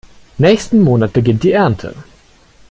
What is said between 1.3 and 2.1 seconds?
die Ernte.